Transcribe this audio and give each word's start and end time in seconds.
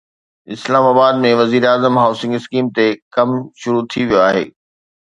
اسلام 0.55 0.83
آباد 0.93 1.19
۾ 1.25 1.33
وزيراعظم 1.41 1.93
هائوسنگ 2.03 2.33
اسڪيم 2.39 2.65
تي 2.75 2.87
ڪم 3.15 3.29
شروع 3.61 3.83
ٿي 3.91 4.01
ويو 4.09 4.21
آهي 4.27 4.45